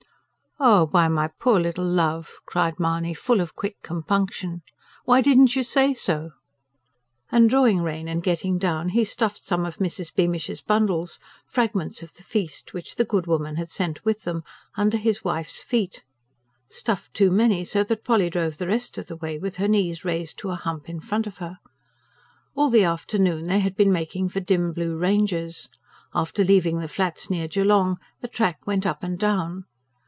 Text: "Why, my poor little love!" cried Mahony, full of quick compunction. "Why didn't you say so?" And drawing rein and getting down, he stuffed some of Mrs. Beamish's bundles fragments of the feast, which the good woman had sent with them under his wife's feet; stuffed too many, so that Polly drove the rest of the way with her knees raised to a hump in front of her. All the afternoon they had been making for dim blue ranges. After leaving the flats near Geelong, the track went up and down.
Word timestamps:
"Why, 0.63 1.07
my 1.07 1.27
poor 1.39 1.59
little 1.59 1.83
love!" 1.85 2.35
cried 2.45 2.79
Mahony, 2.79 3.15
full 3.15 3.41
of 3.41 3.55
quick 3.55 3.77
compunction. 3.81 4.61
"Why 5.05 5.19
didn't 5.19 5.55
you 5.55 5.63
say 5.63 5.95
so?" 5.95 6.33
And 7.31 7.49
drawing 7.49 7.79
rein 7.81 8.07
and 8.07 8.21
getting 8.21 8.59
down, 8.59 8.89
he 8.89 9.03
stuffed 9.03 9.41
some 9.43 9.65
of 9.65 9.77
Mrs. 9.77 10.13
Beamish's 10.13 10.61
bundles 10.61 11.17
fragments 11.47 12.03
of 12.03 12.13
the 12.13 12.21
feast, 12.21 12.75
which 12.75 12.97
the 12.97 13.05
good 13.05 13.25
woman 13.25 13.55
had 13.55 13.71
sent 13.71 14.05
with 14.05 14.21
them 14.21 14.43
under 14.77 14.97
his 14.97 15.23
wife's 15.23 15.63
feet; 15.63 16.03
stuffed 16.69 17.11
too 17.15 17.31
many, 17.31 17.65
so 17.65 17.83
that 17.83 18.03
Polly 18.05 18.29
drove 18.29 18.59
the 18.59 18.67
rest 18.67 18.99
of 18.99 19.07
the 19.07 19.15
way 19.17 19.39
with 19.39 19.55
her 19.55 19.67
knees 19.67 20.05
raised 20.05 20.37
to 20.37 20.51
a 20.51 20.55
hump 20.55 20.87
in 20.87 20.99
front 20.99 21.25
of 21.25 21.37
her. 21.37 21.57
All 22.53 22.69
the 22.69 22.83
afternoon 22.83 23.45
they 23.45 23.61
had 23.61 23.75
been 23.75 23.91
making 23.91 24.29
for 24.29 24.41
dim 24.41 24.73
blue 24.73 24.95
ranges. 24.95 25.69
After 26.13 26.43
leaving 26.43 26.77
the 26.77 26.87
flats 26.87 27.31
near 27.31 27.47
Geelong, 27.47 27.97
the 28.19 28.27
track 28.27 28.67
went 28.67 28.85
up 28.85 29.01
and 29.01 29.17
down. 29.17 29.65